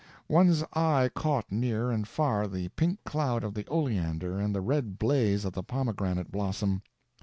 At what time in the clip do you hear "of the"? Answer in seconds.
3.43-3.67, 5.45-5.61